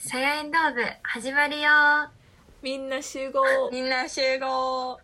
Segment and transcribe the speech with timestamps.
[0.00, 1.68] サヤエンドー部始まるよ。
[2.62, 3.68] みんな集合。
[3.72, 4.96] みんな集合。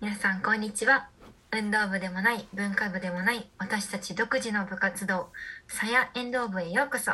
[0.00, 1.08] 皆さんこんにちは。
[1.52, 5.28] 運動部でもない文化部でもない私たち独自の部活動
[5.68, 7.12] サヤエンドー部へようこそ。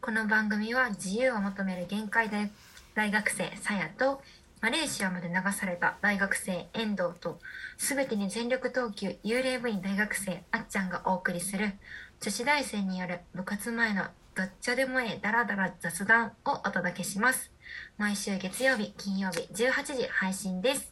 [0.00, 2.48] この番組は自由を求める限界大
[2.94, 4.22] 大学生サヤと
[4.64, 7.38] マレーシアまで流された大学生遠藤と
[7.76, 11.74] 全てに全力投球幽霊部員大学生あっちゃんがお送りする
[12.22, 17.52] 女子大生による部活前のどっちでもええダラダラ雑談をお届けします。
[17.98, 20.90] 毎週月曜日金曜日18時配信です。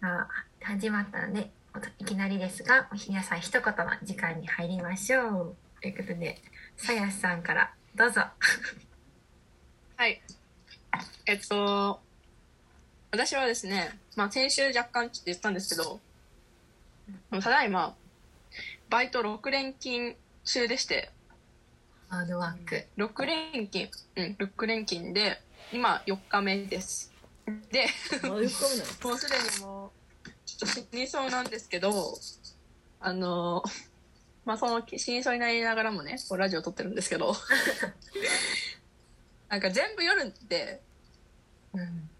[0.00, 0.26] あ
[0.60, 1.52] 始まったので
[2.00, 5.56] いきなりですが皆さん一言の時間に入りましょう。
[5.80, 6.36] ということで
[6.76, 8.22] さやさんからどうぞ。
[9.96, 10.20] はい。
[11.26, 12.00] えっと
[13.12, 16.00] 私はですねまあ先週若干って言ったんですけど
[17.30, 17.94] ただいま
[18.88, 21.10] バイト6連勤中でして
[22.08, 22.86] ハードワーク。
[22.98, 25.40] 6連勤うん6連勤で
[25.72, 27.12] 今4日目です。
[27.70, 27.86] で
[28.22, 29.92] まだ4日目なの もうすでにも
[30.26, 32.18] うちょっと死にそうなんですけど
[33.00, 33.62] あの
[34.44, 37.34] まあその死にそうになりながらもねこうラジオ撮ってるんですけど
[39.48, 40.80] なんか全部夜って
[41.74, 42.10] うん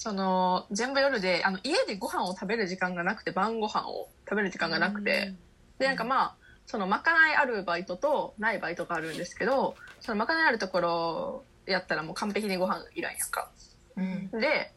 [0.00, 5.34] その全部夜であの家でご飯を食べる時間がなくて晩ご飯を食べる時間がなくて、
[5.78, 6.34] でなんかまあ
[6.66, 13.50] そのまかないあるバイトとないバイトがあるんですけどそのまかないあるところやったらもう完璧にご飯いらんやんか。
[13.96, 14.30] うん。
[14.40, 14.72] で、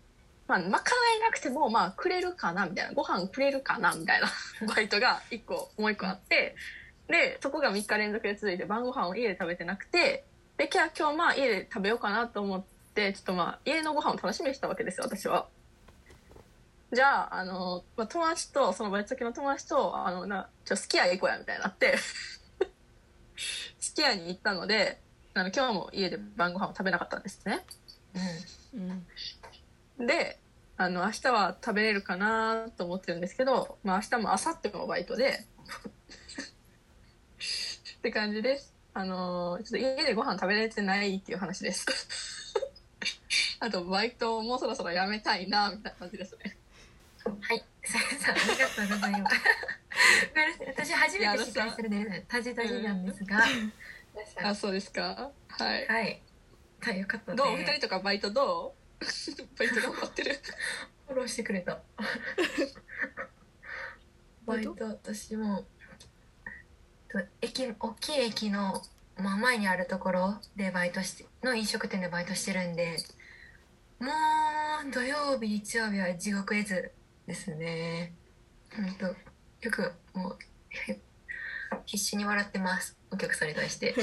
[0.46, 4.28] まあ、まかないなくても、まあ、くれるかなみたいな、ご飯くれるかなみたいな
[4.68, 6.56] バイトが一個、もう一個あって、
[7.08, 10.26] で、そこが3日連続で続いて、晩ご飯を家で食べてなくて、
[10.58, 12.64] で、今日今日まあ家で食べようかなと思っ
[12.94, 15.48] て、ちょっとまあ家のご飯を楽しみにしたわけですよ、私は。
[16.92, 21.98] じゃあ、あの、まあ、友達と、そのバイト先の友達と、あの、な、ちょ、すき家行こうや、みたいになって、
[23.80, 25.02] すき家に行ったので、
[25.34, 27.66] あの、今日も家で晩ご飯を食べなかったんですね。
[28.76, 29.06] うん
[30.08, 30.40] で
[30.76, 35.46] あの明日は食べれるかなと思ってるんですけど、まあ、明日も明後日もバイトで
[37.98, 41.86] って感じですあのちょっと家でご飯食べれてないっていう話です
[43.64, 46.58] あとバイトをもうそろそろやめたいなみたいな感じですね
[47.26, 49.36] はい、さやさん、ありがとうございます。
[50.36, 53.38] ごめんなさい、私初めて司会するので、タジタジなんですが。
[54.14, 56.22] 皆さんあそうですかはいはい。
[56.84, 57.38] ということで。
[57.38, 57.48] どう？
[57.54, 59.06] お二人とかバイトどう？
[59.58, 60.38] バイト頑張ってる
[61.08, 61.80] フォローしてくれた。
[64.46, 65.66] バイト、私も。
[67.10, 68.84] と駅、大きい駅の、
[69.16, 72.98] まあ、前にあるところでバイトして、の飲食店でバイトしてるんで。
[74.00, 74.08] も
[74.88, 76.92] う、土曜日、日曜日は地獄絵図
[77.28, 78.14] ですね。
[78.76, 79.16] 本当よ
[79.72, 80.38] く、もう。
[80.70, 81.00] へ
[81.86, 82.98] 必死に笑ってます。
[83.12, 83.96] お客さんに対して。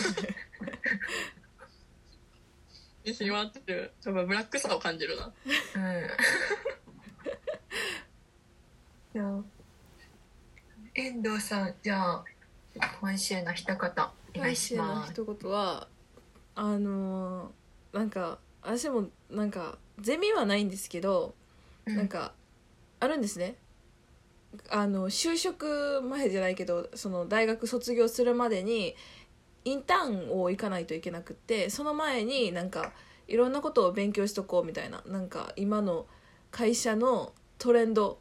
[3.04, 6.06] 一緒に回ってるやっぱブラックさを感じるなうん。
[9.14, 9.42] じゃあ
[10.94, 12.24] 遠藤さん、じゃあ
[13.00, 15.12] 今週の一言お願いし今週のます。
[15.12, 15.88] 一言は
[16.54, 21.34] あのーなんか私もなんかゼミはないんですけど、
[21.86, 22.32] なんか
[23.00, 23.56] あるんですね。
[24.68, 28.96] あの就職前じゃないけどその大学卒業するまでに
[29.64, 32.92] インターンを行かないといけなくってその前になんか
[33.28, 36.06] いろんなことを勉強しとこうみたいななんか今の
[36.50, 38.18] 会社のトレンド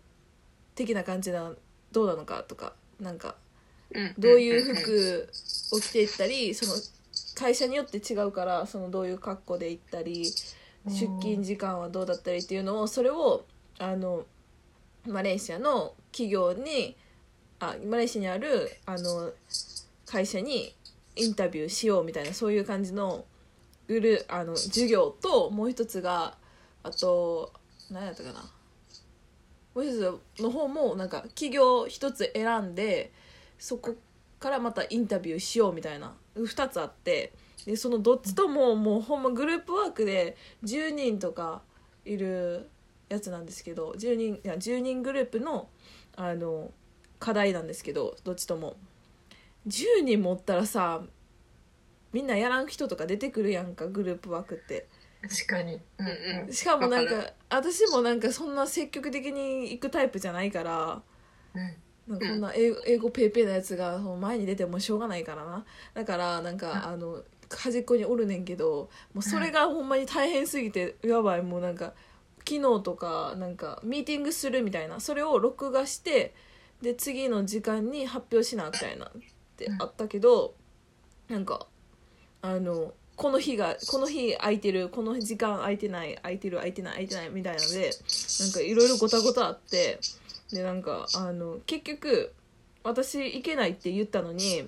[0.75, 1.51] 的な感じな
[1.91, 3.35] どうなのかとかなんか
[3.91, 4.13] うん。
[4.19, 5.29] どういう服
[5.71, 6.73] を着ていったりその
[7.39, 10.31] 会社によって違うからそのどういう格好で行ったり
[10.85, 10.94] うん。
[10.94, 13.45] 出勤時間はどうだったりっていうのをそれを
[13.77, 14.25] あの
[15.07, 16.95] マレーシアの企業に
[17.59, 19.31] あマレーシアにあるあの
[20.05, 20.75] 会社に
[21.16, 23.25] インタビューしようみたいなそういう感じの
[23.88, 26.35] 売るあの授業ともう一つが
[26.83, 27.51] あと
[27.89, 28.39] 何やったかな。
[29.75, 33.11] もう一つの方もなんか企業一つ選んで
[33.57, 33.95] そこ
[34.39, 36.13] からまたインタビューしようみたいな
[36.44, 37.33] 2つあって
[37.65, 41.62] でそのどっちとももうほんまグループワークで10人とか
[42.06, 42.69] いる
[43.09, 45.69] やつなんですけど10人いや10人グループの
[46.15, 46.71] あの
[47.19, 48.77] 課題なんですけどどっちとも
[49.68, 51.01] 10人持ったらさ
[52.13, 54.88] みんなやらん人とか出てくるやんかグループワークって
[55.21, 55.81] 確かに。
[55.97, 61.01] うんうんうんしかもなんか私もなんかそんな積極的に行くタイプじゃないから
[61.53, 61.75] うん。
[62.09, 65.63] なんかこんな英語英語ペーペーなやつがその前に出てもしょうがないからな。
[65.94, 71.44] だからなんかあの端っこにおるねんけどもうそれがほんまに大変すぎてやばい。
[71.44, 71.94] もうなんか
[72.39, 75.00] 昨日とかなんかミーティングするみたいな。
[75.00, 76.33] それを録画して
[76.81, 79.09] で次の時間に発表しなみたいなっ
[79.55, 80.55] てあったけど、
[81.27, 81.67] なんか
[82.41, 87.91] あのこの日がこの日空いてるこの時間空いてない空いてる空いてない空いてないみたいなので
[88.39, 90.00] なんかいろいろごたごたあって
[90.51, 92.34] でなんかあの結局
[92.84, 94.68] 私行けないって言ったのに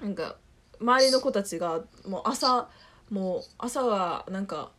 [0.00, 0.36] なんか
[0.80, 2.68] 周りの子たちがもう朝
[3.10, 4.70] もう朝はなんか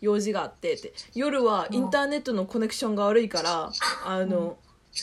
[0.00, 3.72] 用事があってって夜はインターネットのコネクションが悪いから
[4.04, 4.58] あの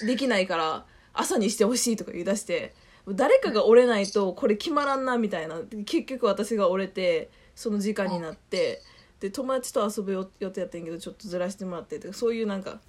[0.06, 2.76] できないから朝にしてほしいとか言い出して
[3.08, 5.62] 誰かが折れないとこれ決まらんなみたいな。
[5.86, 8.82] 結局私が折れてその時間になって
[9.20, 12.80] で友達と遊ぶ予予定やったんやけどちょっとずらしてもらってとかそういうなんか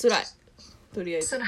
[0.00, 0.24] 辛い
[0.96, 1.28] とりあえず。
[1.28, 1.44] そら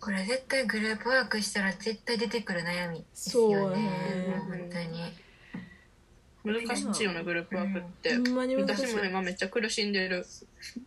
[0.00, 4.42] これ絶対グループワークしたら絶対出てくる悩みですよそうねね。
[4.48, 6.64] 本当に。
[6.64, 10.26] 難しいよなグループワークって、ほんまに難しい私も今めっちゃ苦しんでる。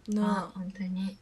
[0.07, 0.51] なあ。
[0.57, 1.15] 本当に。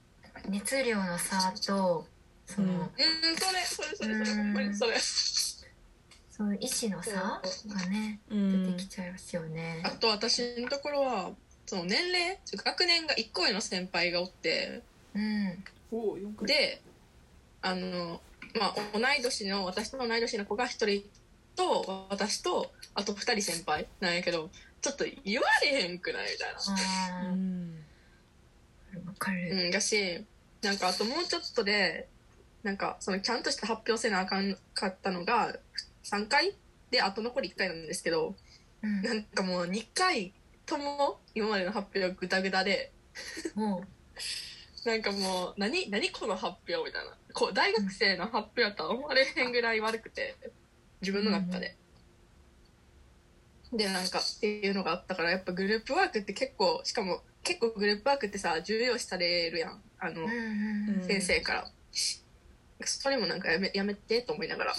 [0.47, 2.07] 熱量の差と
[2.45, 2.79] その、うん。
[2.79, 2.88] うん
[3.35, 4.53] それそれそれそれほん。
[4.53, 4.97] まにそれ。
[4.97, 7.41] そういう意志の差が
[7.89, 8.67] ねあうん。
[8.67, 9.83] 出てきちゃいますよね。
[9.83, 11.31] あと私のところは
[11.65, 14.81] その年齢学年が1個上の先輩がおって
[15.13, 15.47] うん。
[15.47, 15.80] お4回
[16.45, 16.81] で
[17.61, 18.21] あの
[18.59, 21.03] まあ同い年の私と同い年の子が1人
[21.55, 24.49] と私とあと2人先輩なんやけど
[24.81, 27.85] ちょっと言われへんくないみたいなあうん。
[28.93, 30.25] ーわかる、うん、だし
[30.61, 32.07] なんかあともうちょっとで
[32.63, 35.55] なんかそのちゃんとした発表せなあかんかったのが
[36.03, 36.55] 3回
[36.89, 38.35] であと残り1回なんですけど
[38.83, 39.01] うん。
[39.01, 40.33] なんかもう2回
[40.65, 42.91] とも今までの発表がグダグダで
[43.55, 43.83] も
[44.83, 47.15] なんかもう何何この発表みたいな。
[47.33, 50.35] こう大学生の発表とは思われへんぐらい悪くて
[51.01, 51.77] 自分の中で。
[53.73, 59.81] でなんかっていうのがあったからやっぱグループワークって結構しかも結構グループワークってさ重要視されるやん。
[59.99, 61.71] あの、う、うんうんうん、先生から。
[62.83, 64.73] それもなんかやめやめてと思いながら。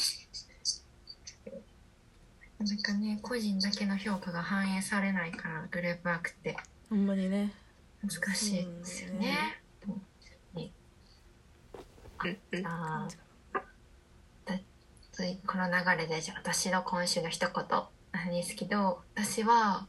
[2.58, 6.56] なんかね個人だけの評価が反映されないからグループワークって。
[6.90, 7.52] ほんまにね。
[8.02, 9.36] 難しいですよね。
[9.56, 9.61] うん
[12.24, 13.08] うんあ
[15.46, 17.64] この流れでじゃあ私の今週の一言
[18.12, 19.86] なんですけど私は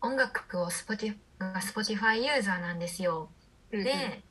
[0.00, 3.30] 音楽を Spotify, Spotify ユーザーなんですよ。
[3.72, 4.22] うんうんで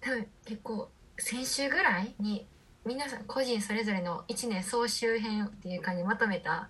[0.00, 2.46] 多分結構先週ぐらいに
[2.84, 6.68] 皆さん個人それぞれの1年総集編っていう感じでまとめた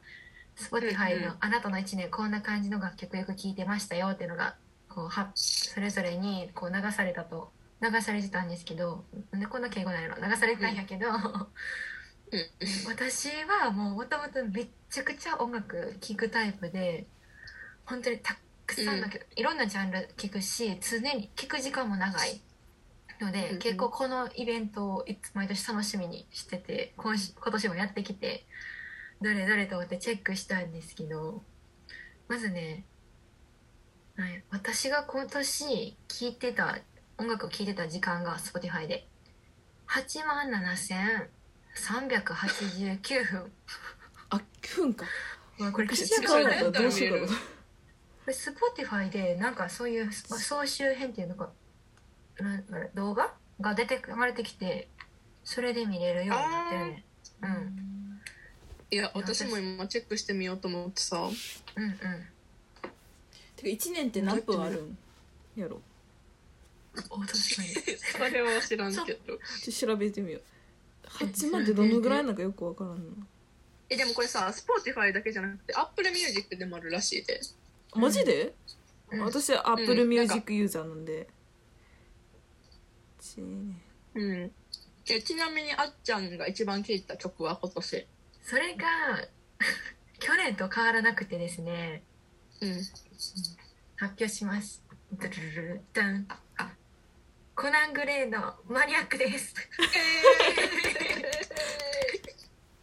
[0.56, 4.54] Spotify のあなたの1年こんな感じの楽曲よく聴いてましたよっていうのが
[4.88, 7.50] こうはそれぞれにこう流されたと
[7.90, 10.16] 流されてたんですけどなんでこんな敬語なんやろ。
[10.16, 11.14] 流されてたんやけど、うん。
[12.88, 17.06] 私はもうもともとめっちゃくちゃ音楽聴くタイプで
[17.84, 18.36] 本当にた
[18.66, 22.40] くさんの曲、いろんなジャンル聴くし常に聴く時間も長い
[23.20, 23.58] ので、うんうん。
[23.58, 28.46] 結構このイベントをいつ毎年楽しみにしてて今し今年もやってきて
[29.20, 31.42] どれどれと思ってチェックしたんですけど
[32.28, 32.84] まずね、
[34.16, 36.78] はい、私が今年聴いてた
[37.18, 39.06] 音楽を聴いてた時間が Spotify で。
[39.88, 43.52] 8万7389分。
[44.30, 44.40] あ
[44.76, 45.04] 分か。
[45.58, 47.38] まあこれ口口使わなかったらどうしようかとこ
[48.26, 51.50] れ Spotify でなんかそういう総集編っていうのが
[52.40, 53.32] なんだろう動画？
[53.60, 54.88] が出て生まれてきて
[55.44, 57.04] それで見れるようになってるね。
[57.42, 58.20] うん。
[58.90, 61.18] いや私も今チェックしてみようと思ってさ。
[61.18, 61.20] う
[61.80, 61.96] んうん。
[63.54, 64.98] てか1年って何分あるん？
[65.54, 65.80] やろ
[67.10, 67.98] お確かに。
[67.98, 69.06] それは知らんけど。
[69.06, 70.42] ちょっと調べてみよう。
[71.08, 73.12] 8万ってどのぐらいなんかよくわからんの？
[73.90, 77.40] えでもこれさ Spotify だけじゃなくて Apple Music でもあるらしいで。
[77.94, 78.54] マジで、
[79.10, 79.20] うん。
[79.24, 81.28] 私は Apple うんなんか Music ユーザーなんで、
[83.20, 83.74] ちね
[84.14, 84.50] うん。
[85.06, 88.06] えちなみにあっちゃんが一番聴いた曲は今年？
[88.42, 88.84] それが
[90.18, 92.02] 去年と変わらなくてですね。
[92.60, 92.72] うん。
[93.96, 94.82] 発表します。
[95.12, 96.26] ドゥルルルダン
[97.56, 99.54] コナン・グレーのマニアックです。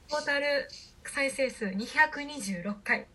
[0.09, 0.45] トータル
[1.05, 3.05] 再生数226回。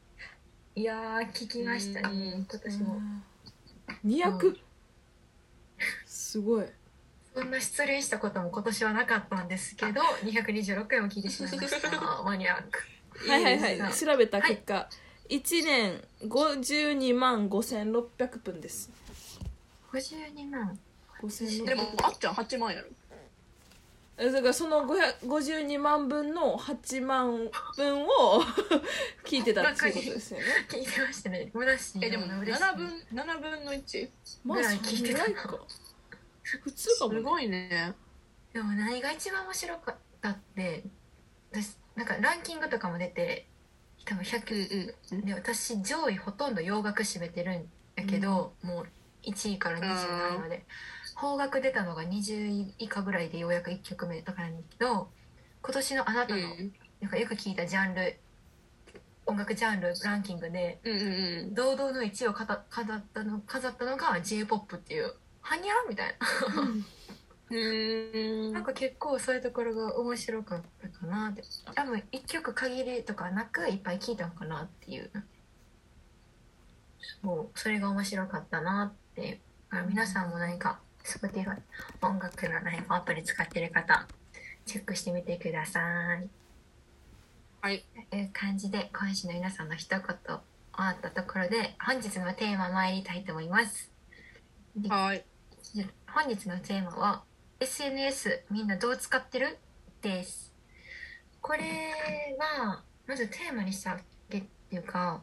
[0.74, 2.34] いやー聞きましたね。
[2.36, 2.46] うん。
[2.48, 3.00] 今年も。
[4.04, 4.56] 200、
[6.04, 6.66] すごい。
[7.34, 11.90] そんな失恋したことも今年はなかったんですけど226回も聞いてしまいました。
[12.22, 13.30] マニアック。
[13.30, 13.94] はいはいはい。
[13.94, 14.90] 調べた結果、
[15.30, 18.90] 1年52万5600分です。
[19.90, 20.78] 52万
[21.22, 22.88] 5600でもあっちゃん8万やろ。
[24.16, 28.42] だからその500 52万分の8万分を
[29.24, 30.44] 聞いてたっていうことですよね。
[30.68, 31.50] 聞いてましたね。
[31.52, 32.64] 無駄しえでも嬉しい。
[32.64, 34.10] 7分7分の 1?
[34.44, 35.58] まあぐらい聞いてたそんぐらいか。
[36.42, 37.18] 普通かもね。
[37.18, 37.94] すごいね。
[38.54, 40.82] でも何が一番面白かったって
[41.52, 43.46] 私なんかランキングとかも出て
[44.06, 48.86] 多分100、うんで私上位ほとんど洋楽占めてるんやけど、もう
[49.28, 50.64] 1位から20位まで
[51.16, 55.08] 邦楽出たのが20位以下ぐらいでようやく1曲目だからなんだけど
[55.62, 56.72] 今年のあなたの、うん。
[57.00, 58.18] なんかよく聞いたジャンル
[59.26, 66.26] 音楽ジャンルランキングでうんうん堂々の1位を飾飾ったの飾ったのが j p o p っていう「はにゃ?」みたいな。
[67.48, 68.52] うん。
[68.52, 71.42] なんか結構そういうところが面白かったかなって。
[71.74, 75.10] 多分一曲限りとかなくいっぱい聴いたのかなっていう。
[77.22, 79.26] そうそれが面白かったなって。
[79.26, 79.38] いう
[79.70, 81.56] だから皆さんも何か Spotify
[82.02, 84.08] 音楽のライブアプリ使ってる方
[84.64, 85.80] チェックしてみてくださ
[86.16, 86.28] い。
[87.60, 87.84] はい。
[88.10, 90.40] という感じで今週の皆さんの一言終
[90.76, 93.90] わったところで本日のテーマ参りたいと思います。
[94.88, 95.24] はい。
[96.12, 97.22] 本日のテーマは
[97.60, 99.58] SNS みんなどう使ってる？
[100.02, 100.52] です。
[101.40, 101.62] これ
[102.38, 105.22] はまずテーマにしたわけっていうか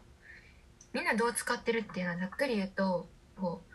[0.93, 3.09] みんなどう使ってるっていうのはざっくり言うと
[3.39, 3.72] こう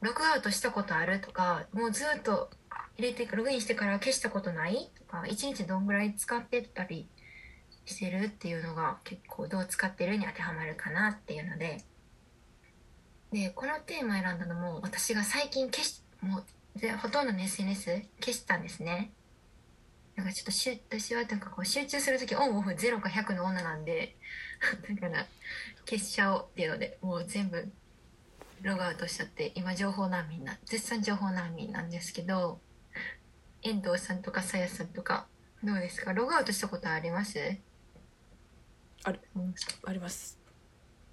[0.00, 2.50] ログアウトしたことあるとかもうずっと
[2.96, 7.08] 入れてログインしてから消したことないとか1日どんぐらい使ってたり
[7.84, 11.78] してるっていうのが結構どう使ってるに当てはまるかなっていうので。
[13.32, 19.12] でこのテーマ選んだのも私が最近消しもうでほとんどの SNS 消したんですね。
[20.16, 24.16] なんかちょっとし私はなんかこう集中する時オンオフ0か100の女なんで
[24.88, 25.26] だから
[25.86, 27.70] 消しちゃおうっていうのでもう全部
[28.62, 32.60] ログアウトしちゃって今情報難民な絶賛情報難民なんですけど
[33.62, 35.26] 遠藤さんとかさやさんとか
[35.62, 36.12] どうですか？
[36.12, 37.38] ログアウトしたことあります？
[39.04, 39.20] ある。
[39.34, 39.54] うん。
[39.84, 40.38] あります。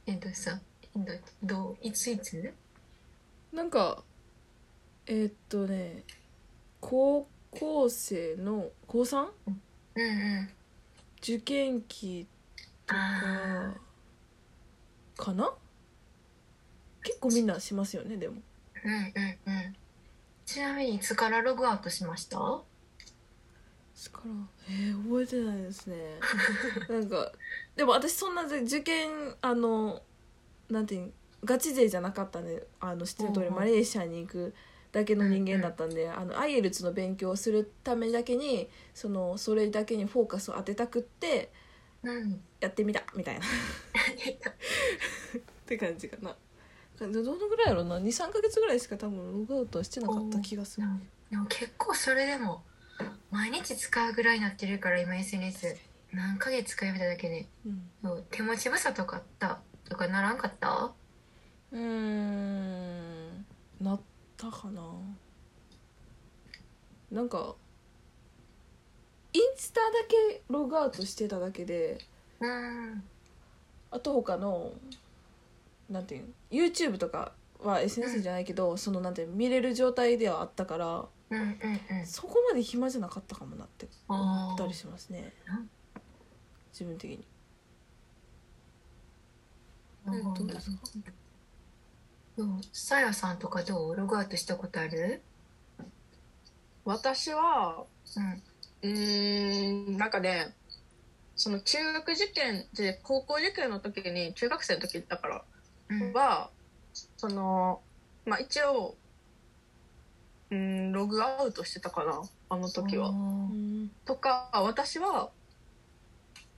[0.05, 0.61] 遠藤さん
[0.95, 2.53] 遠藤どういついつ？
[3.51, 4.03] なんか
[5.07, 6.03] えーっとね
[6.79, 9.27] 高校生の高 3?
[9.47, 9.61] うん
[9.95, 10.03] う
[10.41, 10.49] ん。
[11.17, 12.27] 受験期
[12.85, 13.73] とあ
[15.17, 15.51] かかな？
[17.05, 18.41] 結構みんなしますよねでも。
[18.83, 19.75] うんうんうん。
[20.45, 22.37] ちなみにいつからログアウトしました？
[22.37, 24.31] ですから
[24.67, 25.95] えー、覚えてないですね。
[26.89, 27.31] なんか
[27.75, 30.01] でも私そんな受験あの
[30.69, 33.59] なんていうガチ勢じゃなかったんであの知ってる通りうんうん。
[33.59, 34.53] マレーシアに行く
[34.91, 41.51] だけの人間だったんで、あのアイエルツの勉強をするためだけにそのそれだけにフォーカスを当てたくって
[42.03, 42.41] うん。
[42.59, 43.45] やってみたみたいな。
[45.37, 46.35] って感じかな
[46.99, 50.87] どのぐらいやろうな？23か月ぐらいしか多分ログアウトはしてなかった気がする。
[51.29, 52.63] でも結構それでも
[53.31, 55.75] 毎日使うぐらいになってるから今 SNS
[56.13, 57.47] 何ヶ月かやめただけで。
[57.65, 57.69] う
[58.09, 58.23] ん。
[58.31, 59.59] 手持ち無沙汰かった？
[59.89, 60.91] とかならんかった？
[61.71, 63.45] うーん。
[63.81, 63.99] なっ
[64.37, 64.81] たかな。
[67.11, 67.55] なんか
[69.33, 71.99] インスタだけログアウトしてただけで
[72.39, 73.03] うん。
[73.91, 74.71] あと他の
[75.89, 79.35] なんていうの？YouTube とかは SNS じゃないけど、そのなんていうの？
[79.35, 82.05] 見れる状態ではあったからうんうんうん。
[82.05, 85.33] そこまで暇じゃなかったかもなって思ったりしますね。
[85.47, 85.69] うん
[86.71, 87.25] 自分的に。
[90.07, 90.33] うん。
[90.33, 90.77] どうですか？
[92.37, 93.95] どうさやさんとかどう？
[93.95, 95.21] ログアウトしたことある？
[96.83, 97.85] 私は
[98.17, 98.43] うん。
[98.81, 100.53] うーんなんかね
[101.35, 105.41] その中学受験で高校受験の時に中学生の時だからうん
[106.13, 106.49] は
[107.17, 107.81] その
[108.25, 108.95] まあ一応
[110.51, 113.09] うんログアウトしてたかなあの時は。
[113.09, 113.91] うん。
[114.05, 115.29] とか私は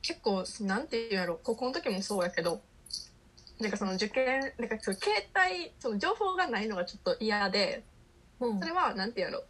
[0.02, 2.62] 結構なんていうんやろ高校の時もそうやけど
[3.60, 7.84] なんかその受験なんかその携帯その情報がないのがちょっと嫌で
[8.40, 8.60] うん。
[8.60, 9.44] それはなんていうんやろ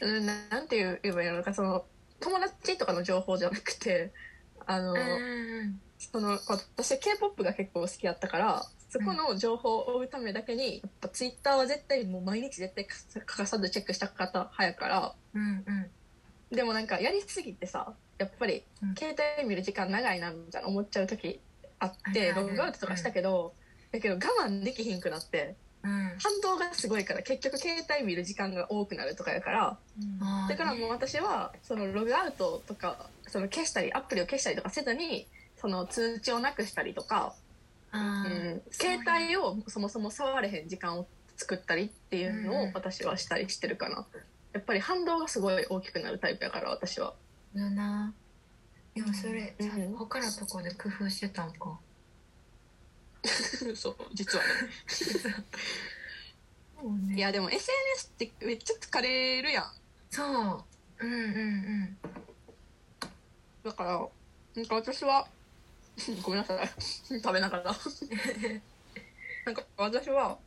[0.00, 1.84] うんななんて言えばいいのかその
[2.20, 4.12] 友達とかの情報じゃなくて
[4.66, 15.14] あの、うんその私 k p o p が結構好きやったからそこの情報を追うためだけにやっぱツイッターは絶対もう毎日絶対欠かさずチェックした方早から。
[15.32, 15.44] うんう
[16.52, 16.54] ん。
[16.54, 18.94] でもなんかやりすぎてさやっぱりうん。
[18.94, 21.40] 携帯見る時間長いなみたいな思っちゃう時
[21.78, 23.54] あってログアウトとかしたけど、
[23.92, 25.90] だけど我慢できひんくなってうん。
[25.90, 29.78] 反動がすごいから結局携帯見る時間が多くなるとかやから
[30.20, 37.32] あーだからもう私はそのログアウトとかその消したりアプリを消したりとかせずにその通知をなくしたりとか、
[37.92, 41.06] うん、携帯をそもそも触れへん時間を
[41.36, 44.06] 作ったりっていうのを私はしたりしてるかな。
[44.52, 47.14] やっぱり反動がすごい大きくなるタイプやから私は。
[47.54, 48.14] だな。
[48.94, 49.94] でもそれ、うん。
[49.96, 51.78] 他のところで工夫してたんか。
[53.74, 54.50] そう実はね。
[57.14, 59.72] いやでも SNS ってめっちゃ疲れるやん。
[60.10, 60.24] そ
[61.00, 61.06] う。
[61.06, 61.98] うんうん。
[63.64, 64.08] だから
[64.56, 65.28] なんか私は
[66.22, 66.68] ごめんなさい
[67.20, 67.64] 食べながら
[69.44, 70.38] なんか私は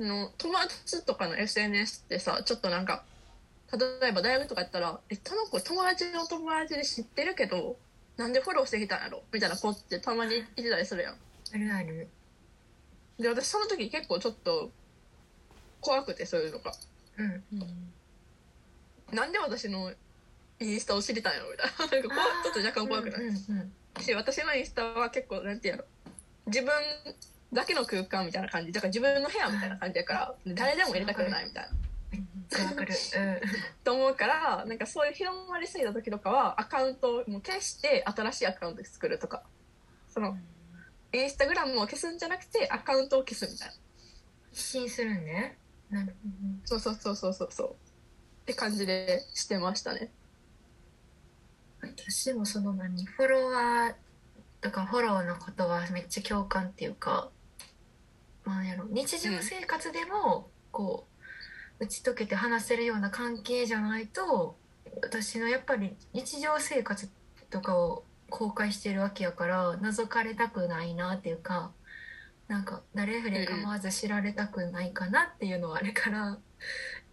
[0.00, 3.04] あの友達とかの SNS ってさちょっとなんか
[4.00, 7.76] 例えば大学とかやったら「えこの子友達の友達で知ってるけど
[8.16, 11.14] なんでフォローしてきたんやろ?」みたいな子ってたまにいてたりするやん。
[11.54, 12.08] あるある
[13.18, 14.70] で私その時結構ちょっと
[15.80, 16.72] 怖くてそういうのが。
[17.18, 17.44] うん
[19.10, 19.90] なんで私の
[20.60, 21.50] インスタを知りたんやろ？
[21.50, 21.78] みたいな。
[21.78, 25.84] なんか怖いちょっと若干怖くない、うんうんし私のインスタは結構なんていうの
[26.46, 26.70] 自分
[27.52, 28.72] だけの空間みたいな感じ。
[28.72, 31.70] だから自分の部屋みたいな感じやから誰でも入れたくないみたいな。
[32.60, 32.68] うん。
[32.68, 32.94] わかる
[33.84, 39.42] と思うからなんかそういう広まりすぎた時とかはアカウントをもう消して新しいアカウント作るとか。
[40.08, 40.36] その
[41.12, 43.74] インスタグラムを消すんじゃなくてアカウントを消すみたいな。
[44.50, 45.56] 発信するんね。
[45.90, 46.14] なる
[46.64, 47.70] そうそうそうそうそうそう。
[47.70, 47.74] っ
[48.46, 49.98] て感じでしてましたね。
[50.00, 50.10] ほど
[51.98, 53.94] 私もその何フォロワー
[54.60, 57.28] とかフォローのことはめっちゃ共感っていうか
[58.44, 61.06] まあやろ日常生活でもこ
[61.80, 64.56] う打ち解けて話せるような関係じゃないと
[65.02, 67.08] 私のやっぱり日常生活
[67.50, 71.72] とかを公開してるわけやから覗かれたくないなっていうか
[72.48, 76.38] なんか誰触れ構わず知られたくないかなっていうのはあるから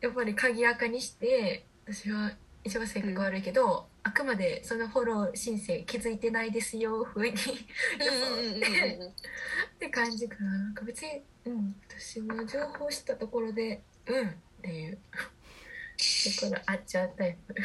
[0.01, 2.32] やっぱり鍵垢にして私は
[2.66, 7.38] 一番性格悪いけど、あくまでそのフォロー申請気づいてないですよ風に。
[7.38, 7.40] っ
[9.78, 10.52] て感じかな。
[10.52, 14.32] なんか別にうん私も情報知ったところでうんっ
[14.64, 14.98] ていう。
[14.98, 15.02] と
[16.48, 17.54] ころあっちゃうタイプ。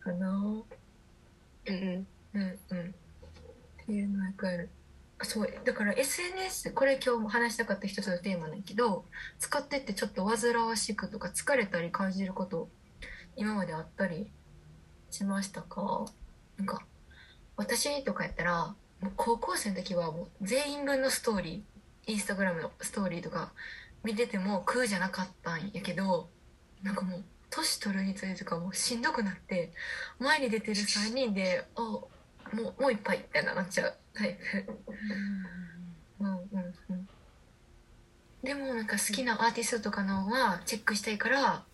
[0.00, 0.28] かな。
[0.28, 0.64] うん
[1.66, 2.06] うん。
[2.34, 2.44] うんう
[2.74, 2.90] ん。
[2.90, 2.92] っ
[3.86, 4.68] ていうのはある。
[5.18, 9.04] あそうだから SNS これ今日も話したかった一つのテーマなんだけど
[9.38, 12.68] 使ってってちょっと煩わしくとか疲れたり感じること
[13.36, 14.30] 今まであったり
[15.10, 16.06] しましたか？
[16.56, 16.82] なんか
[17.56, 23.52] 私とかやったらもう高校生の時はもう全員分のストーリーインスタグラムのストーリーとか
[24.04, 26.28] 見てても苦じゃなかったんやけど
[26.82, 29.72] なんかもう年取るにつれてかもうしんどくなって
[30.18, 32.08] 前に出てる3人であも
[32.78, 34.74] うもういっぱいみたいななっちゃうタイプ。
[36.20, 36.38] うんうん
[36.90, 37.08] うん。
[38.42, 41.64] でもなんか好きなアーティストとかのはチェックしたいから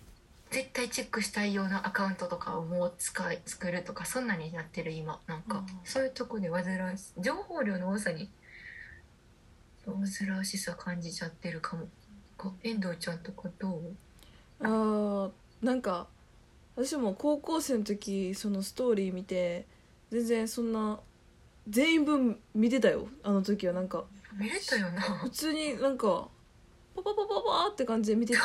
[0.50, 5.66] 絶対チェックしたいようなアカウントとかをもう使い作るとかそんなになってる今なんか、うん。
[5.84, 8.30] そういうとこで煩わし情報量の多さに
[9.84, 11.88] 煩わしさ感じちゃってるかも。
[12.62, 13.96] 遠藤ちゃんとかどう？
[14.60, 15.30] あー
[15.60, 16.06] なんか
[16.76, 19.66] 私も高校生の時そのストーリー見て
[20.10, 21.00] 全然そんな
[21.68, 23.08] 全員分見てたよ。
[23.24, 24.04] あの時はなんか。
[24.38, 25.00] 見れたよな。
[25.00, 26.28] 普通になんか
[26.94, 28.38] パパパパパって感じで見てて。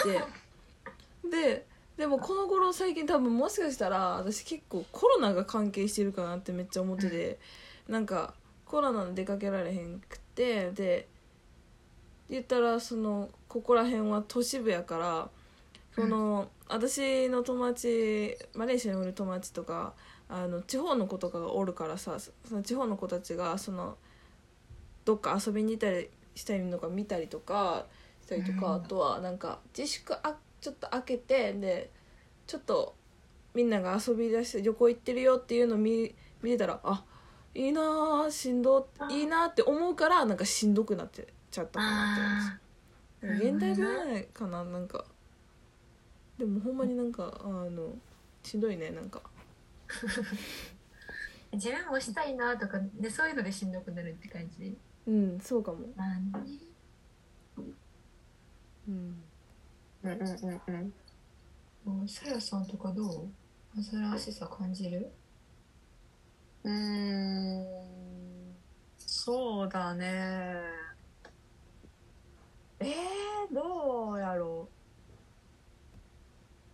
[1.30, 1.66] で
[1.98, 7.40] でもこの頃最近多分もしかしたら私結構コロナが関係してるかなってめっちゃ思ってて、
[7.88, 8.34] なんか
[8.66, 11.08] コロナで出かけられへんくてで
[12.30, 15.30] 言ったらそのここら辺は都市部やから
[15.96, 19.94] その、私の友達マレーシアにおる友達とか
[20.28, 23.98] あの地方の子とかがおるからさその地方の子たちがその
[25.06, 27.86] どっか遊びに行ったりしたりのか見たりとか
[28.26, 28.74] したりとか、うん。
[28.78, 31.92] あとはなんか自粛あちょっと開けてで
[32.48, 32.96] ちょっと
[33.54, 37.04] みんなが遊び出して旅行行ってるよっていうのを見見てたらあ
[37.54, 42.60] いいなあしんどいいなって思うからなんかしんどくなってちゃったかな
[43.20, 45.04] って思現代病かななんか。
[46.38, 47.94] でもほんまになんかあの
[48.42, 49.22] しんどいねなんか。
[49.90, 50.24] ー
[51.54, 54.78] 自分もしたいなとかでそういうのでしんどくなるって感じ？
[55.08, 55.80] うんそうかも。
[58.88, 59.24] うん
[60.04, 62.08] うんうんうんうん。
[62.08, 63.82] さやさんとかどう？
[63.92, 65.12] 煩わしさ感じる？
[66.64, 66.74] うー
[67.62, 68.56] ん。
[68.98, 70.56] そうだね。
[72.80, 74.70] えー、どうやろ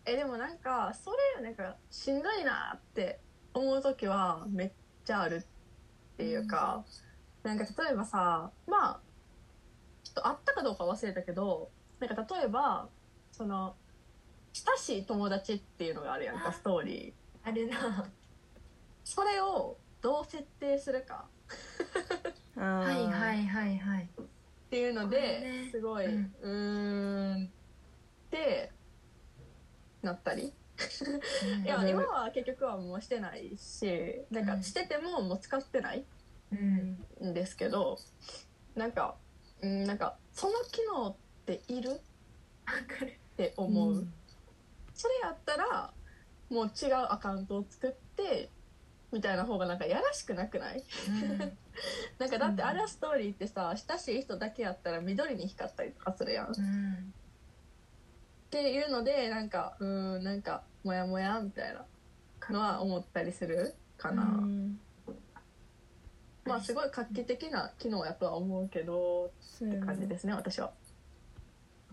[0.06, 0.10] う。
[0.10, 3.20] えでもなんかそれなんかしんどいなって
[3.54, 4.72] 思う時はめっ
[5.06, 6.84] ちゃあるっていうか、
[7.44, 9.00] なんか例えばさまあ
[10.04, 12.89] ちょっとあったかどうか忘れたけどなんか例えば
[13.39, 13.73] その
[14.52, 17.47] 親しい友達っていうのがあるやんかストーリー。
[17.49, 18.06] あるな。
[19.06, 21.25] それをどう設定するか。
[22.58, 24.04] あ はいーはいはいはい。
[24.04, 24.25] っ
[24.69, 25.69] ていうのでね。
[25.71, 27.49] すごい、ううんーんっ
[28.30, 28.73] て
[30.02, 30.54] なったり。
[31.63, 31.88] いやうん。
[31.89, 36.04] 今は結局はもうしてないしなんかしててももう使ってない
[36.52, 37.06] うん。
[37.23, 37.97] んですけど
[38.75, 39.15] なんか
[39.62, 41.91] うんなんかその機能っている？
[41.91, 41.97] わ
[42.86, 44.13] かるって思う、うん。
[44.93, 45.93] それやったら
[46.49, 48.49] もう違うアカウントを作って
[49.12, 50.84] みたいな方がなんかやらしくなくない？
[51.08, 51.38] うん。
[52.19, 56.52] なんかだってあれはストーリーってさ親しい人だけやったら緑に光ったりとかするやん。
[56.52, 57.13] っうん。
[58.49, 61.86] ていうのでなんかうーんなんかモヤモヤみたいな
[62.49, 64.80] のは思ったりするかな、うん。
[66.45, 69.32] まあすごい画期的な機能やとは思うけど
[69.65, 70.73] って感じですね私は。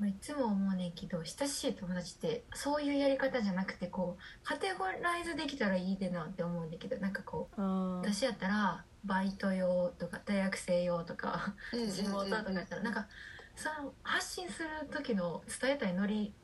[0.04, 7.62] いつも思うねんけど親しい友達ってそういうやり方じゃなくてこうカテゴライズできたらいいでなって思うんだけどなんかこう
[8.02, 13.06] 私やったらバイト用とか大学生用とか地元とかやったらなんか
[13.54, 16.35] その発信する時の伝えたいノリ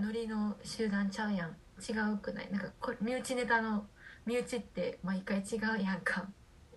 [0.00, 1.56] ノリの集団ちゃうやん。
[1.78, 2.50] 違うくない？
[2.50, 3.86] なんかこれ身内ネタの
[4.24, 6.26] 身内って毎回違うやんか、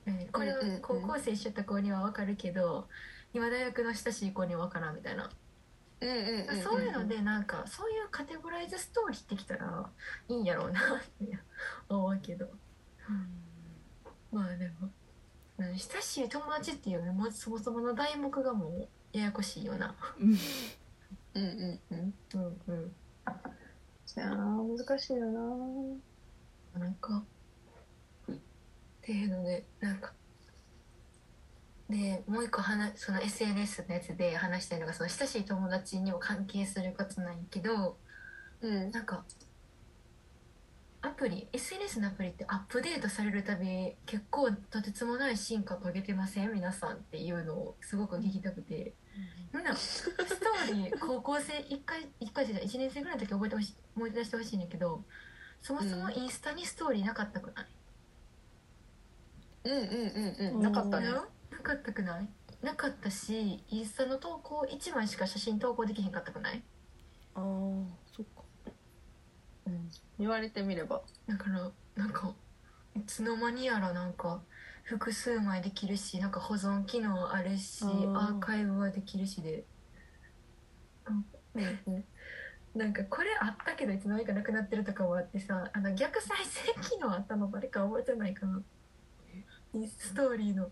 [0.05, 2.89] うん、これを高校生しちゃった子には分かるけど
[3.33, 5.29] 今大学の親しい子には分からんみたいな
[6.63, 9.89] そういうのでなんかそういうカテゴライズストーリーってきたら
[10.29, 11.37] いいんやろうなって
[11.89, 12.47] 思うけど。
[14.31, 14.91] まあでも、
[15.57, 19.95] うん、親しい友達っていうねもうそもそもの題目がもうややこしいよな。
[20.19, 20.37] うん
[21.33, 22.13] うんうん。
[22.33, 22.73] うんうん。
[22.73, 22.91] うん
[24.17, 27.23] いやー難しいよななんか
[28.31, 28.35] っ
[29.01, 30.13] ていうのでなんか
[31.89, 37.97] でもう一個話その SNS のやつで話したいのがその親しい友達にも関係することなんやけど
[38.61, 38.91] うん。
[38.91, 39.23] なんか
[41.01, 46.51] アプリ SNS のアプリってアップデートされるたび結構とてつもない進化遂げてません？
[46.53, 48.93] 皆さんっていうのをすごく聞きたくて。
[49.53, 49.63] みん。
[49.63, 55.03] なストーリー 高校生1回1回じゃない1年生ぐらいの時覚えてほしい思い出してほしいんだけど
[55.61, 57.67] そもそもインスタにストーリーなかったくない、
[59.65, 60.61] うんうんうんうん。
[60.61, 61.07] なかったね
[61.59, 62.27] なかったくない？
[62.61, 66.63] なかったしインスタの投稿1枚しか写真投稿できへんかったくない？
[67.35, 68.43] あーそっか。
[69.67, 69.89] うん。
[70.17, 71.01] 言われてみれば。
[71.27, 72.33] だからなんか
[72.95, 74.41] いつの間にやらなんか
[74.83, 78.17] 複数枚できるしなんか保存機能あるしあー。
[78.17, 79.65] アーカイブはできるしで、
[81.07, 81.25] うん
[82.75, 88.61] なんかこれあったけどいつの間にかなくなってるとかもあってさあの逆再生機能あったの誰か覚えてないかな。
[89.87, 90.71] ストーリーの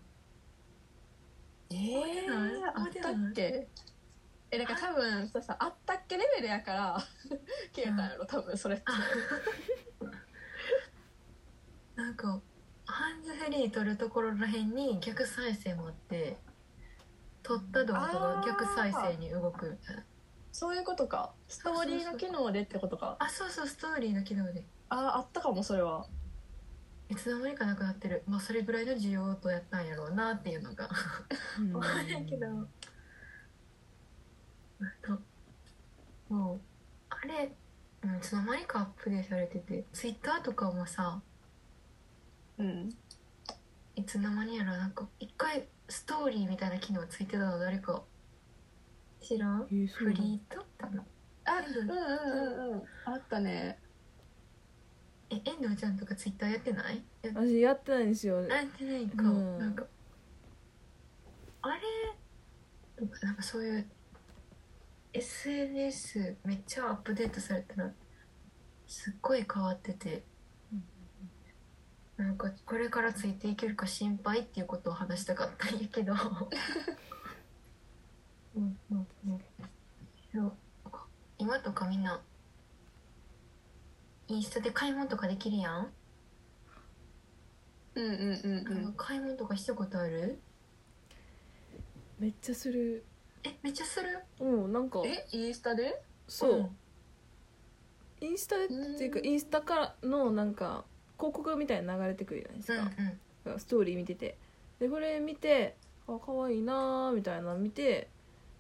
[1.70, 2.64] え覚えてない。
[2.66, 3.68] あったっけ？
[4.50, 6.98] えなんか多分そうさあったっけレベルやから
[7.76, 8.86] 消えたんやろ多分それって。
[8.88, 8.94] あ。
[12.02, 12.40] なんか
[12.86, 16.38] ハンズフリー撮るところらへんに逆再生もあって
[17.44, 19.72] 撮った動画が逆再生に動く。
[19.72, 20.04] みたいな
[20.54, 21.34] そういうことか。
[21.48, 23.16] ストーリーの機能でってことか。
[23.20, 24.66] あそうそうストーリーの機能で。
[24.90, 26.08] ああったかもそれは
[27.10, 28.24] いつの間にかなくなってる。
[28.28, 30.90] まあそれぐらいの需要とやったんやろうなっていうのが。
[31.60, 31.72] うん。
[31.72, 32.48] 分からんけど。
[36.30, 36.60] もう
[37.10, 37.56] あれ
[38.04, 39.86] うんいつの間にかアップデートされてて。
[39.94, 41.22] ツイッターとかもさ
[42.58, 42.90] うん。
[43.96, 48.04] いつの間にやらなんか一回ストーリーみたいな機能ついてたの誰か。
[49.22, 49.66] 知らん？
[49.66, 49.70] フ
[50.14, 50.66] リート
[51.46, 52.84] あうんうんうんうん。
[53.06, 53.80] あったね
[55.30, 57.04] え遠藤ちゃんとかツイッターやってない？
[57.22, 58.42] や私やってないんですよ。
[58.46, 59.60] やってないか、うん。
[59.60, 59.86] なんか
[61.62, 61.82] あれ？
[63.22, 63.86] なんかそういう
[65.14, 67.92] SNS めっちゃアップデートされたら
[68.88, 70.24] すっごい変わってて、
[72.16, 76.14] なんかこれからついていけるか心配っていうことを話したかったんやけど。
[78.56, 79.42] うんうんうん。
[80.34, 80.54] そう。
[81.38, 82.20] 今とかみんな
[84.30, 85.88] インスタで買い物とかできるやん、
[87.96, 88.94] うんうんうんうん。
[88.94, 90.40] 買い物とかしたことある？
[92.20, 93.06] めっちゃする。
[93.44, 94.20] えめっちゃする？
[94.40, 95.02] うんなんか。
[95.06, 96.02] えインスタで？
[96.28, 96.70] そう、
[98.22, 98.74] インスタでって
[99.06, 99.26] いうかうん。
[99.26, 100.84] インスタからのなんか
[101.18, 102.92] 広告みたいなの流れてくるじゃないですうんか、
[103.46, 103.60] うん。
[103.60, 104.38] ストーリー見てて。
[104.80, 105.76] でこれ見て
[106.08, 108.10] あ可愛いなーみたいなの見て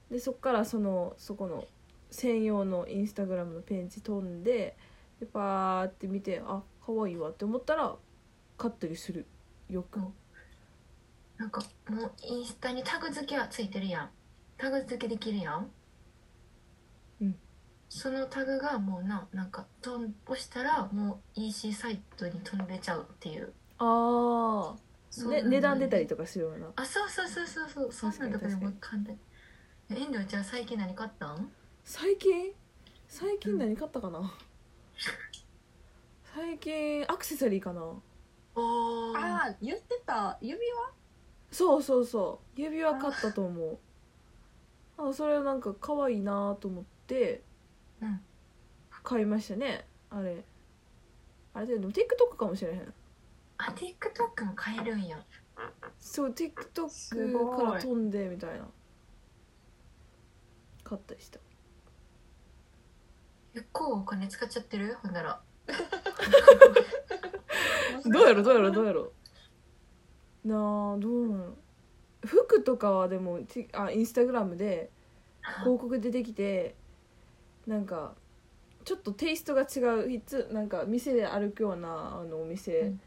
[0.09, 1.65] でそっからそのそこの
[2.09, 4.75] 専用のインスタグラムのページ飛んで
[5.19, 7.95] でパーって見てあ可愛いわって思ったら
[8.57, 9.25] 買ったりする。
[9.69, 10.13] よく、うん
[11.37, 14.09] なんかもうインスタにタグ付けはついてるやん。
[14.57, 15.69] タグ付けできるやん。
[17.21, 17.35] うん。
[17.89, 23.53] そのタグがもうななんかとん押したらもう EC サイトに飛んでちゃうっていう。
[23.77, 26.71] ああ、ね、値段出たりとかするような。
[26.75, 27.69] あそうそうそうそう。
[27.93, 29.15] そうそんなんとかでも簡単
[29.91, 31.51] え遠藤ちゃん最近何買ったん？
[31.83, 32.51] 最近？
[33.07, 34.33] 最近何買ったかな、
[36.35, 37.81] 最近アクセサリーかな。
[37.81, 37.93] あ
[38.55, 40.37] あ言ってた。
[40.41, 40.91] 指輪？
[41.51, 42.61] そうそうそう。
[42.61, 43.77] 指輪買ったと思う。
[44.97, 47.43] あそれなんか可愛いなと思って。
[48.01, 48.19] うん。
[49.03, 49.87] 買いましたね。
[50.09, 50.43] あれ。
[51.53, 52.93] あれでも TikTok かもしれへん。
[53.57, 55.17] あ TikTok も買えるんや。
[55.99, 58.67] そうす TikTok から飛んでみたいな。
[60.83, 61.39] 買ったりした
[63.57, 64.95] 結構お金使っちゃってる？
[65.01, 65.41] ほんなら。
[68.05, 68.43] どうやろ？
[68.43, 68.69] どうやろ？
[68.69, 69.11] どうやろ？
[70.45, 70.53] な
[70.93, 71.55] あどうなの
[72.23, 73.39] 服とかはでも
[73.73, 74.91] あインスタグラムで
[75.61, 76.75] 広告出てきて
[77.65, 78.13] なんか
[78.85, 83.01] ちょっとテイストが違ういつなんか店で歩くようなあのお店、うん。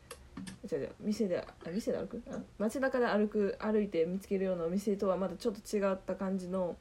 [0.69, 2.21] 違う違う店であ店で歩く？
[2.29, 6.77] あ街中で歩く歩いて見つけるようなお店とはまたちょっと違った感じの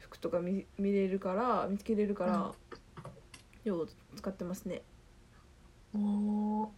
[0.00, 2.52] 服とか見見れるから見つけれるから、
[3.68, 4.82] よう使ってますね。
[5.94, 6.72] おお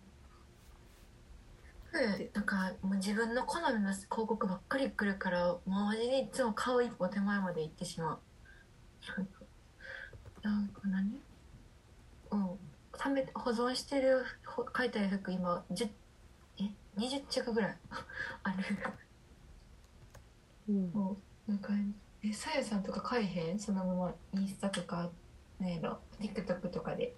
[2.35, 8.19] なんかもう自分の好みの広告ばっかり来るから周りにいつも顔一歩手前まで行ってしまう。
[10.43, 11.21] なんか何？
[12.31, 12.59] うん。
[12.93, 15.91] ため保存してるほ書いてある服今10
[16.59, 16.65] え
[16.97, 17.79] ？20着ぐらい。
[18.43, 18.57] ある。
[20.69, 20.91] うん。
[20.93, 21.17] も
[21.49, 21.73] うなんか
[22.23, 23.59] えさやさんとか買えへん？
[23.59, 25.11] そのままインスタとか
[25.61, 27.15] なんやろ TikTok とかで。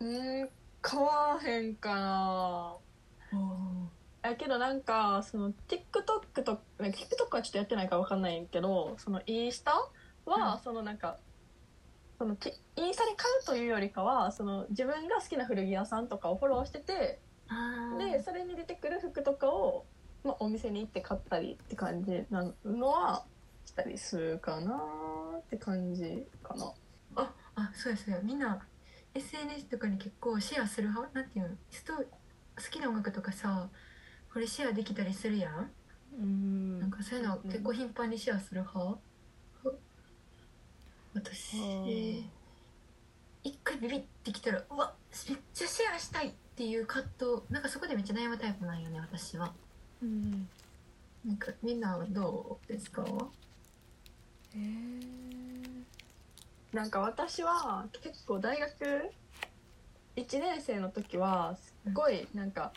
[0.00, 0.04] う
[0.44, 0.48] ん
[0.80, 2.76] 買わへんかな。
[4.22, 9.72] やけどなんかその TikTok と TikTok はちょっとやってないからわかんないけどそのインスタ
[10.26, 10.62] は、うん。
[10.62, 11.18] そのなんか
[12.18, 17.18] そのテインスタで買うというよりかはその自分が好きな古着屋さんとかをフォローしてて
[17.98, 19.84] でそれに出てくる服とかを、
[20.24, 23.41] まあ、お店に行って買ったりって感じなのはし
[23.74, 24.80] たりするかな
[25.38, 26.72] って感じかな。
[27.16, 28.20] ああそうやそうや。
[28.22, 28.64] みんな
[29.14, 31.14] SNS とかに結構シェアする派？
[31.20, 31.54] なんていうの？
[31.70, 32.04] 人好
[32.70, 33.68] きな音楽とかさ
[34.32, 35.70] これシェアできたりするやん？
[36.18, 36.80] うん。
[36.80, 38.98] なんかそういうのうん結構頻繁にシェアする派？
[41.14, 42.24] 私
[43.44, 44.94] 一回ビビってきたらうわ
[45.28, 47.42] めっちゃシェアしたいっていう葛藤。
[47.50, 49.52] なんかそこでめっちゃ悩むタイプなんよね私は。
[50.02, 50.48] うん。
[51.24, 53.04] なんかみんなはどうですか？
[54.56, 55.82] へ
[56.72, 59.10] なんか私は結構大学
[60.16, 62.72] 1年生の時はすっごいなんか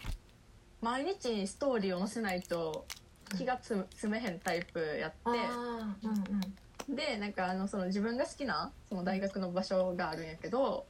[0.82, 2.86] 毎日ストーリーを載せないと
[3.38, 6.12] 気がつ詰めへんタイプやって、うん。
[6.12, 6.56] うん
[6.88, 10.86] でなんかあのその自分が好きなその大学の場所があるんやけど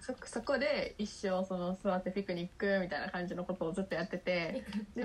[0.00, 4.64] そそこで一生その座ってピクニックみたいな感じのことをずっとやってて。
[4.96, 5.00] う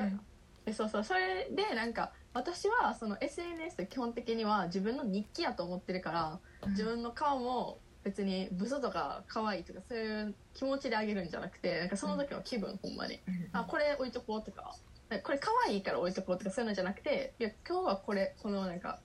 [0.63, 13.19] んでそうそうそれでなんか私はその SNS って基本的には自分の日記やと思ってるから自分の顔も別にブスとか可愛いとかそういう気持ちであげるんじゃなくてなんかその時の気分ほんまに。
[13.27, 13.49] うん。
[13.51, 14.75] あこれ置いとこうとか
[15.23, 18.99] これ可愛いから置いとこうとかそういうのじゃなくていや今日はこれこのなんか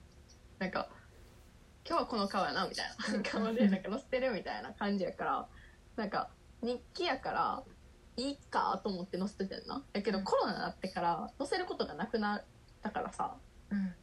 [0.59, 0.87] なんか
[1.87, 3.29] 今日はこの顔やなみたいな。
[3.29, 5.47] 顔でなんか載せてるみたいな感じやから
[5.95, 6.29] なんか
[6.61, 7.63] 日記やから
[8.17, 9.81] いいかと思って載せててんな。
[9.93, 12.43] やけどコロナになってから載せることがなくなっ
[12.81, 13.35] たからさ。
[13.69, 13.93] うん。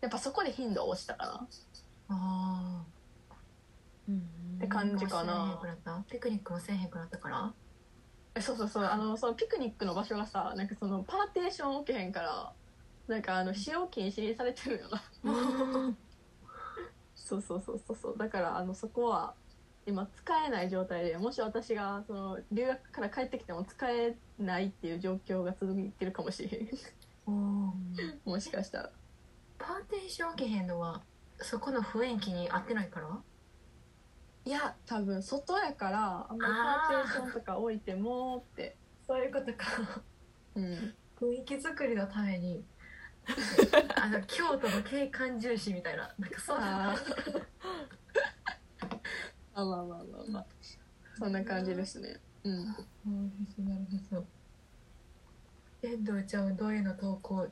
[0.00, 1.46] やっぱそこで頻度は落ちたかな。
[2.10, 2.82] あ
[4.08, 4.18] うん
[4.56, 5.58] って感じかな。
[5.60, 6.04] くなった？
[6.10, 7.52] ピクニックもせえへんくなったから？
[8.34, 8.84] えそうそうそう。
[8.84, 12.52] あのそのピクニックの場所がさなんかそのパーテーション置けへんから
[13.06, 15.02] なんかあの使用禁止にされてるよな。
[17.14, 18.18] そ うそうそうそうそう。
[18.18, 19.34] だからあのそこは
[19.88, 28.20] 今使えない状態でもし私がその留学から帰ってきても使えないっていう状況が続いてるかもしれへん。
[28.24, 28.90] もしかしたら。
[29.58, 31.02] パーテーション受けへんのは
[31.38, 33.08] そこの雰囲気に合ってないから？
[34.44, 38.76] いや多分外やからあんまりパーテーションとか置いてもって。
[39.06, 40.02] そういうことか。
[40.54, 40.94] うん。
[41.18, 42.62] 雰囲気作りのために。
[43.96, 46.14] あの京都の景観重視みたいな。
[46.18, 46.58] なんかそう
[49.58, 50.46] ああまあまあまあまあ。
[51.18, 52.20] そんな感じですね。
[52.44, 52.64] うん。
[52.64, 52.84] なる
[53.56, 54.24] ほどなるほど
[55.82, 57.48] 遠藤ちゃんはどういうの投稿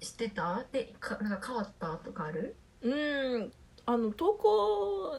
[0.00, 0.66] してた？
[0.70, 2.54] でかなんか変わったとかある？
[2.82, 3.52] うん
[3.86, 5.18] あの投稿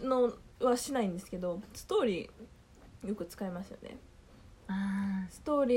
[0.00, 3.98] のはしないんですけどストーリーよく使いますよね。
[4.68, 5.74] あストーリ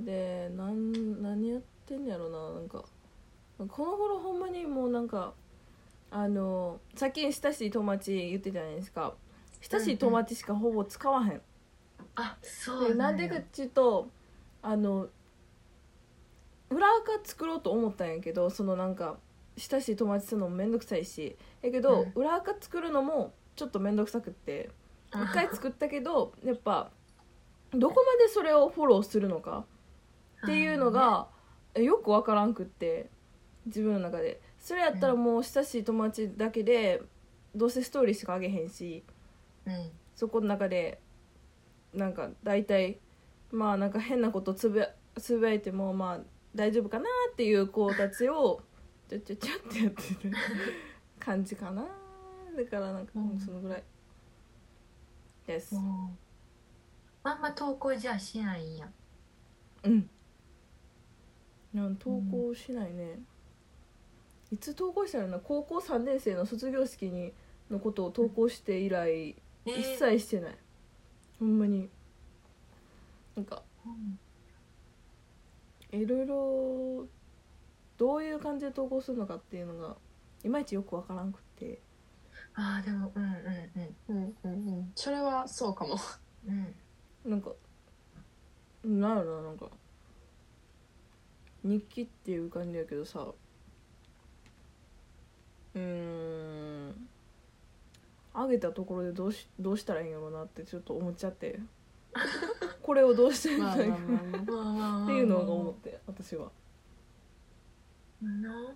[0.00, 2.84] ーでなん何やってんやろななんか。
[3.58, 5.34] この頃ほんまにもうなんか
[6.10, 9.14] あのさっき親しい友達言ってたじゃないですか。
[9.60, 11.40] 親しい友達しかほぼ使わへん、
[12.14, 14.08] あそうでなんでかっていうと
[14.62, 15.08] あの
[16.70, 19.16] 裏垢作ろうと思ったんやけどそのなんか
[19.56, 21.36] 親しい友達するのもめんどくさいし。
[21.62, 22.12] やけど、うん。
[22.14, 24.70] 裏垢作るのもちょっとめんどくさくって。
[25.12, 26.90] 一回作ったけどやっぱ
[27.72, 29.64] どこまでそれをフォローするのか
[30.44, 31.28] っていうのが
[31.74, 33.08] えよくわからんくって
[33.66, 37.02] 自分の中でそれやったらもう親しい友達だけで
[37.54, 39.04] どうせストーリーしかあげへんし
[39.66, 41.00] うんそこの中で
[41.94, 42.98] なんか大体
[43.50, 46.20] まあなんか変なことつぶやつぶやいてもまあ
[46.54, 48.60] 大丈夫かなっていう子たちを
[49.08, 50.34] ちゃちゃちゃってやってる
[51.18, 51.82] 感じかな。
[52.56, 53.30] だからなんか、うん。
[53.30, 53.82] うんそのぐらい。
[55.46, 56.12] ですも
[57.24, 58.88] うあんま投稿じゃあしないんや。
[59.84, 60.10] うん。
[61.72, 63.18] なん投稿しないね、
[64.50, 67.32] いつ投稿したのな高校3年生の卒業式に
[67.70, 70.56] のことを投稿して以来、えー一切してない。
[71.38, 71.90] ほんまに。
[73.36, 74.18] なんかうん
[76.00, 77.06] いろいろ
[77.98, 79.96] どういう感じで投稿するのかっていうのが
[80.44, 81.80] いまいちよくわからんくって。
[82.54, 83.34] ああでもうんうん
[84.08, 84.92] うんうんうん。
[84.94, 85.96] それはそうかも。
[86.46, 86.74] うん。
[87.24, 87.30] うん。
[87.30, 87.52] なんか
[88.84, 89.66] なんやろななんか
[91.64, 93.26] 日記っていう感じやけどさ
[95.78, 95.82] う
[96.90, 97.08] ん。
[98.34, 101.58] 上げたところでどうしどうしたらいいんやろうなってちょっと思っちゃって。
[102.82, 105.26] これをどうしてみたいっていう。
[105.26, 106.50] のが思って私は。
[108.22, 108.74] な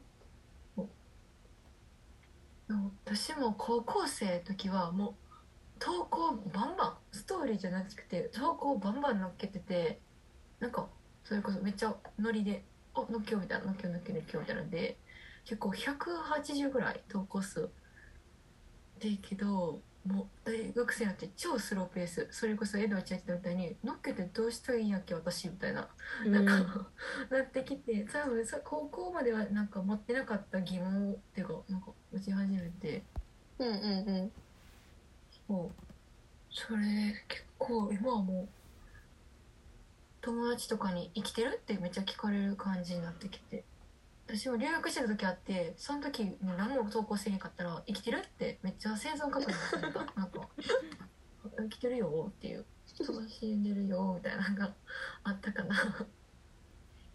[3.04, 5.14] 私も高校生の時はもう
[5.78, 10.00] 投稿バンバンストーリーじゃなくて投稿バンバン乗っけてて
[10.60, 10.86] なんか
[11.24, 14.96] それこそめっちゃノリで「あのっけよ」みたいな「のっけよのっけよっけよ」みたいなんで
[15.44, 17.68] 結構180ぐらい投稿数
[18.98, 22.28] でけどもう大学生になって超スローペース。
[22.32, 25.88] それこそエドちゃん言ってたみたいに「乗っけてどうしたらいいんやっけ私」みたいな。
[26.26, 26.90] なんか、
[27.30, 33.04] なってきて多分さ高校まではなんか持ってなかった疑問っていうかなんか打ち始めて。
[33.58, 34.32] うんうんうん。
[35.46, 35.82] もう。
[36.54, 36.84] それ
[37.28, 38.48] 結構今はもう
[40.20, 43.64] 友達とかに「生きてる?」ってめっちゃ聞かれる感じになってきて
[44.34, 50.48] 私も留学してた時あってその時に何も投稿せへんかったら「生きてる?」ってめっちゃ生存確認された なんか
[51.58, 52.64] 「生きてるよ」っていう
[52.98, 54.74] 「楽しんでるよ」みたいなのが
[55.24, 55.76] あったかな。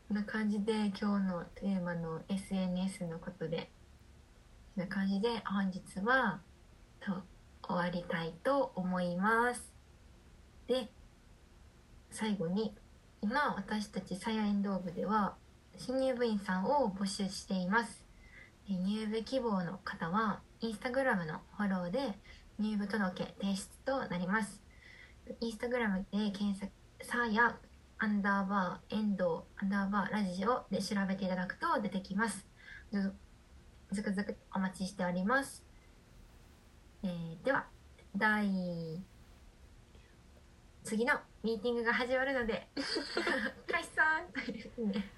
[0.08, 3.72] こんな感じで今日のテーマの SNS のことで。
[4.76, 6.40] こんな感じで本日は
[7.00, 7.24] と
[7.64, 9.74] 終わりたいと思います。
[10.68, 10.92] で
[12.12, 12.78] 最後に
[13.22, 15.36] 今私たちサヤエンドー部では
[15.78, 18.04] 新入部員さんを募集しています。
[18.70, 22.00] え入部希望の方はインスタグラムのフォローで
[22.60, 24.62] 入部届提出となります。
[25.40, 27.58] インスタグラムで検索サヤ
[28.00, 32.48] アンダーバーエンドアンダーバーラジオで調べていただくと出てきます。
[32.92, 33.14] ず
[33.92, 35.64] ずくずくお待ちしております。
[37.04, 37.68] えーでは
[38.16, 39.00] 第
[40.84, 41.14] 次の
[41.44, 42.68] ミーティングが始まるので
[43.70, 45.17] 解散というね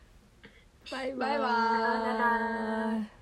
[0.91, 1.29] バイバイ。
[1.29, 3.18] バイバイ。